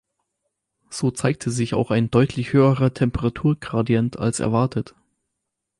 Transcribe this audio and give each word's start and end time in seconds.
So 0.89 1.11
zeigte 1.11 1.51
sich 1.51 1.75
auch 1.75 1.91
ein 1.91 2.09
deutlich 2.09 2.53
höherer 2.53 2.91
Temperaturgradient 2.91 4.17
als 4.17 4.39
erwartet. 4.39 4.95